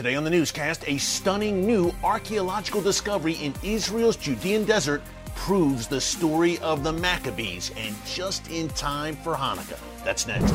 [0.00, 5.02] Today on the newscast, a stunning new archaeological discovery in Israel's Judean desert
[5.34, 9.78] proves the story of the Maccabees and just in time for Hanukkah.
[10.02, 10.54] That's next.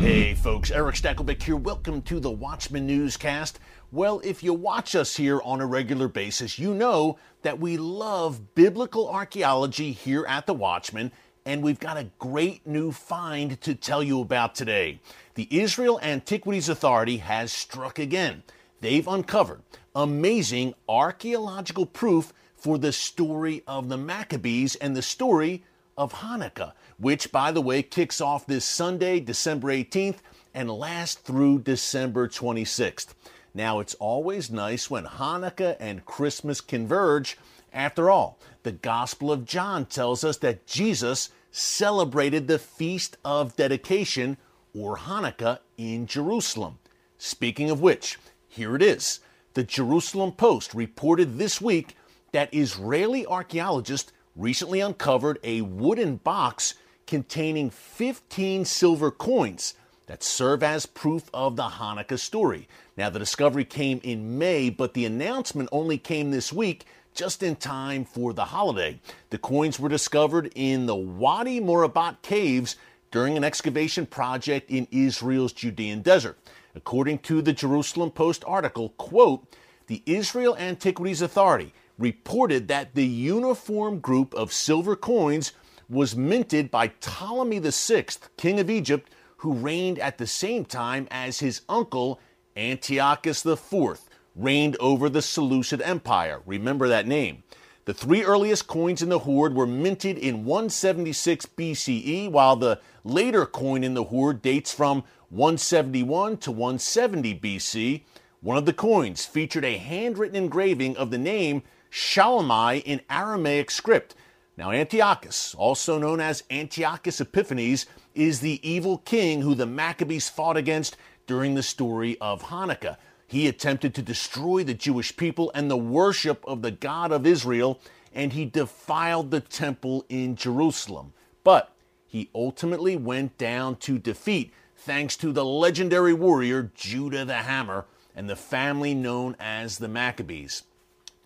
[0.00, 1.56] Hey folks, Erick Stakelbeck here.
[1.56, 3.58] Welcome to the Watchman Newscast.
[3.92, 8.54] Well, if you watch us here on a regular basis, you know that we love
[8.54, 11.12] biblical archaeology here at the Watchman,
[11.44, 15.00] and we've got a great new find to tell you about today.
[15.34, 18.42] The Israel Antiquities Authority has struck again.
[18.80, 19.62] They've uncovered
[19.94, 25.64] amazing archaeological proof for the story of the Maccabees and the story
[25.96, 30.18] of Hanukkah which, by the way, kicks off this Sunday, December 18th,
[30.52, 33.14] and lasts through December 26th.
[33.52, 37.36] Now, it's always nice when Hanukkah and Christmas converge.
[37.72, 44.36] After all, the Gospel of John tells us that Jesus celebrated the Feast of Dedication,
[44.74, 46.80] or Hanukkah, in Jerusalem.
[47.16, 49.20] Speaking of which, here it is.
[49.54, 51.96] The Jerusalem Post reported this week
[52.32, 56.74] that Israeli archaeologists recently uncovered a wooden box
[57.06, 59.74] containing 15 silver coins
[60.06, 62.66] that serve as proof of the Hanukkah story.
[62.96, 67.56] Now, the discovery came in May, but the announcement only came this week just in
[67.56, 68.98] time for the holiday.
[69.30, 72.76] The coins were discovered in the Wadi Murabba'at caves
[73.10, 76.36] during an excavation project in Israel's Judean desert.
[76.74, 79.46] According to the Jerusalem Post article, quote,
[79.86, 85.52] the Israel Antiquities Authority reported that the uniform group of silver coins
[85.88, 88.06] was minted by Ptolemy VI,
[88.36, 92.18] king of Egypt, who reigned at the same time as his uncle
[92.56, 94.00] Antiochus IV
[94.34, 96.40] reigned over the Seleucid Empire.
[96.46, 97.42] Remember that name.
[97.84, 103.44] The three earliest coins in the hoard were minted in 176 BCE, while the later
[103.44, 108.02] coin in the hoard dates from 171 to 170 BC.
[108.40, 114.14] One of the coins featured a handwritten engraving of the name Shalomai in Aramaic script,
[114.56, 120.56] now, Antiochus, also known as Antiochus Epiphanes, is the evil king who the Maccabees fought
[120.56, 120.96] against
[121.26, 122.96] during the story of Hanukkah.
[123.26, 127.80] He attempted to destroy the Jewish people and the worship of the God of Israel,
[128.12, 131.12] and he defiled the temple in Jerusalem.
[131.42, 131.74] But
[132.06, 138.28] he ultimately went down to defeat thanks to the legendary warrior Judah the Hammer and
[138.28, 140.62] the family known as the Maccabees.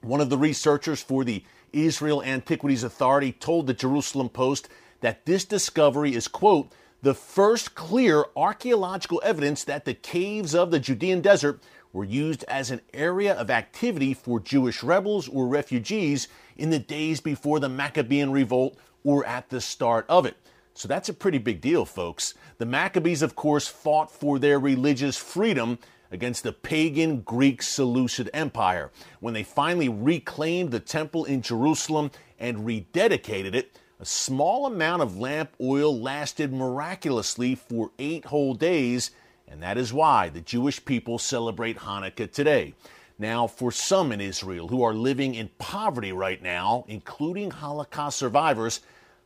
[0.01, 4.69] One of the researchers for the Israel Antiquities Authority told the Jerusalem Post
[5.01, 6.73] that this discovery is, quote,
[7.03, 11.61] the first clear archaeological evidence that the caves of the Judean desert
[11.93, 17.21] were used as an area of activity for Jewish rebels or refugees in the days
[17.21, 20.37] before the Maccabean revolt or at the start of it.
[20.75, 22.35] So that's a pretty big deal, folks.
[22.59, 25.79] The Maccabees, of course, fought for their religious freedom
[26.11, 28.91] against the pagan Greek Seleucid Empire.
[29.21, 35.19] When they finally reclaimed the temple in Jerusalem and rededicated it, a small amount of
[35.19, 39.11] lamp oil lasted miraculously for eight whole days,
[39.51, 42.75] and that is why the Jewish people celebrate Hanukkah today.
[43.19, 48.81] Now, for some in Israel who are living in poverty right now, including Holocaust survivors,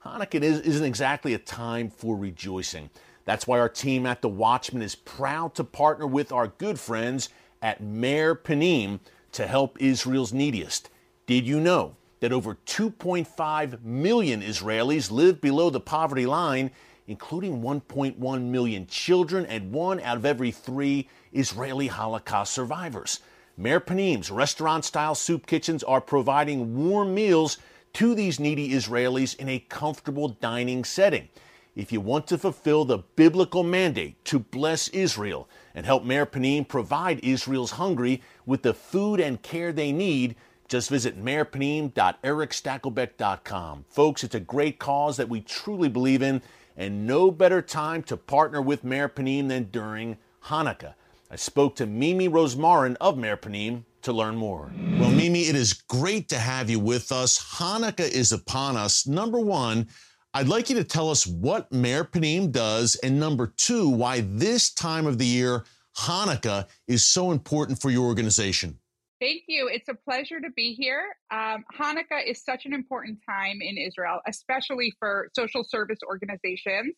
[0.04, 2.90] Hanukkah isn't exactly a time for rejoicing.
[3.24, 7.28] That's why our team at The Watchman is proud to partner with our good friends
[7.60, 9.00] at Meir Panim
[9.32, 10.90] to help Israel's neediest.
[11.26, 16.70] Did you know that over 2.5 million Israelis live below the poverty line,
[17.06, 23.20] including 1.1 million children and one out of every three Israeli Holocaust survivors?
[23.56, 27.58] Meir Panim's restaurant style soup kitchens are providing warm meals
[27.92, 31.28] to these needy Israelis in a comfortable dining setting.
[31.74, 36.68] If you want to fulfill the biblical mandate to bless Israel and help Meir Panim
[36.68, 40.36] provide Israel's hungry with the food and care they need,
[40.68, 43.84] just visit meirpanim.erickstakelbeck.com.
[43.88, 46.42] Folks, it's a great cause that we truly believe in,
[46.76, 50.94] and no better time to partner with Meir Panim than during Hanukkah.
[51.30, 54.72] I spoke to Mimi Rosmarin of Meir Panim to learn more.
[54.98, 57.56] Well, Mimi, it is great to have you with us.
[57.56, 59.06] Hanukkah is upon us.
[59.06, 59.88] Number one,
[60.34, 64.72] I'd like you to tell us what Meir Panim does, and number two, why this
[64.72, 65.64] time of the year,
[65.98, 68.78] Hanukkah, is so important for your organization.
[69.22, 69.68] Thank you.
[69.68, 71.04] It's a pleasure to be here.
[71.30, 76.96] Um, Hanukkah is such an important time in Israel, especially for social service organizations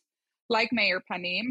[0.48, 1.48] like Meir Panim.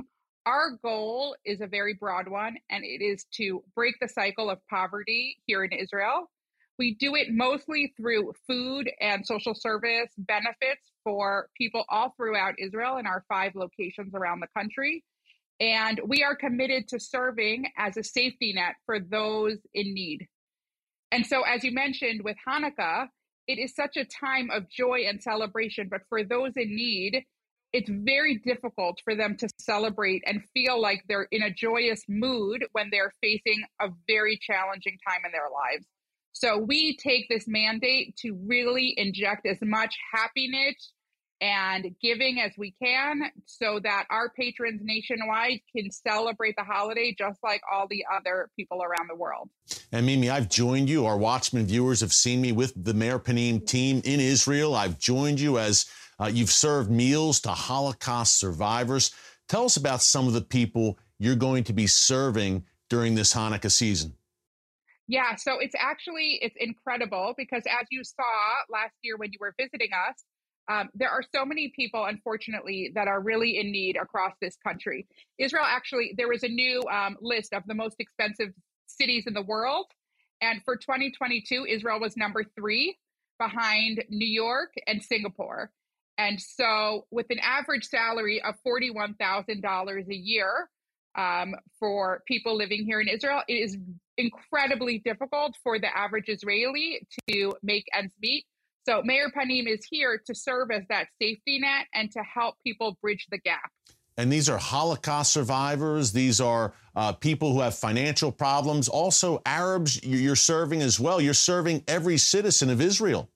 [0.47, 4.57] Our goal is a very broad one, and it is to break the cycle of
[4.67, 6.31] poverty here in Israel.
[6.79, 12.97] We do it mostly through food and social service benefits for people all throughout Israel
[12.97, 15.03] in our five locations around the country.
[15.59, 20.27] And we are committed to serving as a safety net for those in need.
[21.13, 23.07] And so, as you mentioned with Hanukkah,
[23.47, 25.87] it is such a time of joy and celebration.
[25.87, 27.23] But for those in need,
[27.71, 32.65] it's very difficult for them to celebrate and feel like they're in a joyous mood
[32.71, 35.85] when they're facing a very challenging time in their lives.
[36.31, 40.93] So we take this mandate to really inject as much happiness
[41.43, 47.37] and giving as we can so that our patrons nationwide can celebrate the holiday just
[47.43, 49.49] like all the other people around the world.
[49.91, 51.05] And Mimi, I've joined you.
[51.05, 54.73] Our Watchman viewers have seen me with the Meir Panim team in Israel.
[54.73, 55.85] I've joined you as
[56.17, 59.11] uh, you've served meals to Holocaust survivors.
[59.49, 63.71] Tell us about some of the people you're going to be serving during this Hanukkah
[63.71, 64.13] season.
[65.07, 68.23] Yeah, so it's actually it's incredible because as you saw
[68.69, 70.23] last year when you were visiting us,
[70.69, 75.07] um, there are so many people, unfortunately, that are really in need across this country.
[75.37, 78.53] Israel actually, there was a new um, list of the most expensive
[78.87, 79.87] cities in the world,
[80.41, 82.97] and for 2022, Israel was number three
[83.39, 85.71] behind New York and Singapore.
[86.17, 90.69] And so, with an average salary of $41,000 a year
[91.15, 93.77] um, for people living here in Israel, it is
[94.17, 98.45] incredibly difficult for the average Israeli to make ends meet.
[98.85, 102.97] So, Meir Panim is here to serve as that safety net and to help people
[103.01, 103.71] bridge the gap.
[104.17, 106.11] And these are Holocaust survivors.
[106.11, 108.87] These are uh, people who have financial problems.
[108.87, 111.19] Also, Arabs, you're serving as well.
[111.19, 113.29] You're serving every citizen of Israel.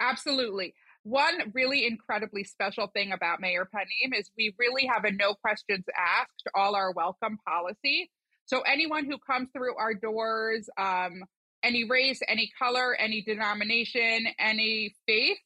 [0.00, 0.74] Absolutely.
[1.02, 5.84] One really incredibly special thing about Meir Panim is we really have a no questions
[5.96, 8.10] asked, all our welcome policy.
[8.46, 11.24] So anyone who comes through our doors, um,
[11.64, 15.38] any race, any color, any denomination, any faith,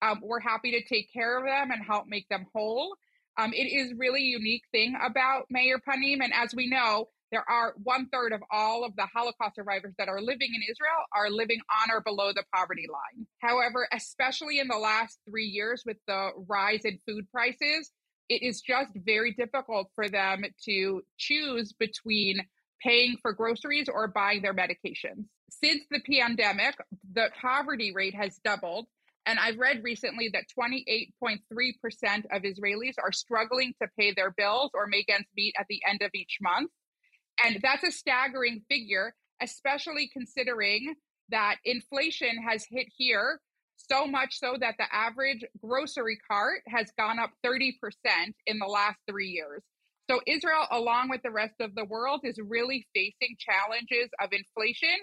[0.00, 2.96] um, we're happy to take care of them and help make them whole.
[3.36, 7.74] Um, it is really unique thing about Meir Panim, and as we know, there are
[7.82, 11.58] one third of all of the Holocaust survivors that are living in Israel are living
[11.82, 13.26] on or below the poverty line.
[13.40, 17.90] However, especially in the last three years with the rise in food prices,
[18.28, 22.46] it is just very difficult for them to choose between
[22.82, 25.24] paying for groceries or buying their medications.
[25.50, 26.76] Since the pandemic,
[27.12, 28.86] the poverty rate has doubled.
[29.26, 31.38] And I've read recently that 28.3%
[32.30, 36.02] of Israelis are struggling to pay their bills or make ends meet at the end
[36.02, 36.70] of each month.
[37.42, 40.94] And that's a staggering figure, especially considering
[41.30, 43.40] that inflation has hit here
[43.76, 47.72] so much so that the average grocery cart has gone up 30%
[48.46, 49.62] in the last three years.
[50.10, 54.96] So, Israel, along with the rest of the world, is really facing challenges of inflation.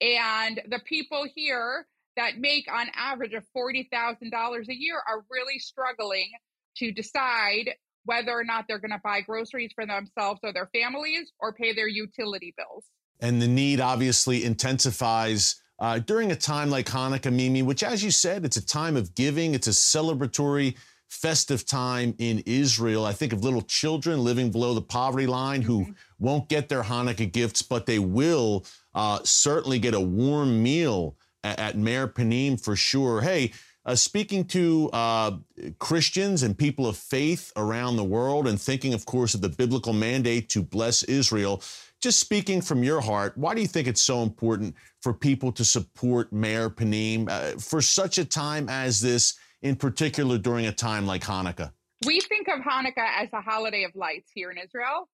[0.00, 1.86] And the people here
[2.16, 6.30] that make on average of $40,000 a year are really struggling
[6.78, 7.70] to decide
[8.04, 11.74] whether or not they're going to buy groceries for themselves or their families or pay
[11.74, 12.84] their utility bills.
[13.20, 18.10] And the need obviously intensifies uh, during a time like Hanukkah, Mimi, which, as you
[18.10, 20.76] said, it's a time of giving, it's a celebratory,
[21.08, 23.04] festive time in Israel.
[23.04, 25.92] I think of little children living below the poverty line who mm-hmm.
[26.18, 31.58] won't get their Hanukkah gifts, but they will uh, certainly get a warm meal at,
[31.58, 33.20] at Meir Panim for sure.
[33.22, 33.52] Hey,
[33.86, 35.32] uh, speaking to uh,
[35.78, 39.94] Christians and people of faith around the world, and thinking, of course, of the biblical
[39.94, 41.62] mandate to bless Israel.
[42.00, 45.64] Just speaking from your heart, why do you think it's so important for people to
[45.64, 51.06] support Meir Panim uh, for such a time as this, in particular during a time
[51.06, 51.72] like Hanukkah?
[52.06, 55.08] We think of Hanukkah as a holiday of lights here in Israel.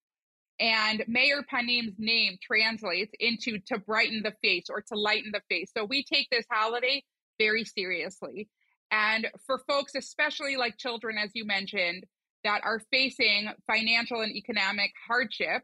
[0.61, 5.71] And Meir Panim's name translates into to brighten the face or to lighten the face.
[5.77, 7.03] So we take this holiday
[7.39, 8.49] very seriously.
[8.91, 12.05] And for folks, especially like children, as you mentioned,
[12.45, 15.63] that are facing financial and economic hardship,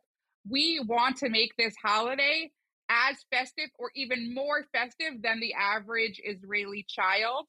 [0.49, 2.51] we want to make this holiday
[2.89, 7.47] as festive or even more festive than the average Israeli child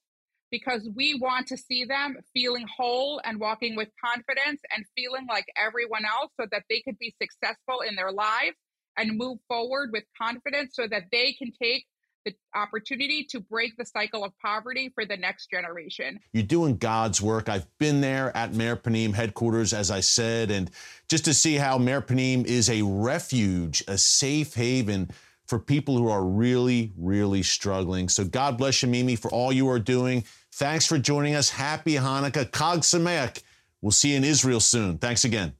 [0.51, 5.45] because we want to see them feeling whole and walking with confidence and feeling like
[5.57, 8.57] everyone else so that they could be successful in their lives
[8.97, 11.85] and move forward with confidence so that they can take
[12.25, 16.19] the opportunity to break the cycle of poverty for the next generation.
[16.33, 17.49] You're doing God's work.
[17.49, 20.69] I've been there at Meir Panim headquarters, as I said, and
[21.09, 25.09] just to see how Meir Panim is a refuge, a safe haven
[25.51, 28.07] for people who are really, really struggling.
[28.07, 30.23] So God bless you, Mimi, for all you are doing.
[30.53, 31.49] Thanks for joining us.
[31.49, 32.49] Happy Hanukkah.
[32.49, 33.43] Chag Sameach.
[33.81, 34.97] We'll see you in Israel soon.
[34.97, 35.51] Thanks again.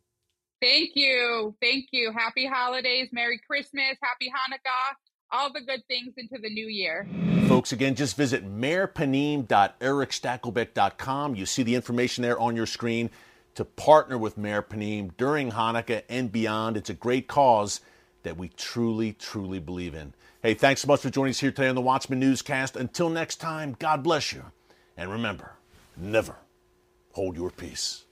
[0.62, 1.54] Thank you.
[1.62, 2.14] Thank you.
[2.18, 3.10] Happy holidays.
[3.12, 3.98] Merry Christmas.
[4.02, 4.96] Happy Hanukkah
[5.34, 7.06] all the good things into the new year.
[7.50, 11.36] Folks, again, just visit meirpanim.erickstakelbeck.com.
[11.36, 13.10] You see the information there on your screen
[13.56, 16.78] to partner with Meir Panim during Hanukkah and beyond.
[16.78, 17.82] It's a great cause
[18.24, 20.14] that we truly, truly believe in.
[20.42, 22.76] Hey, thanks so much for joining us here today on the Watchman Newscast.
[22.76, 24.44] Until next time, God bless you.
[24.98, 25.54] And remember,
[25.96, 26.36] never
[27.14, 28.06] hold your peace.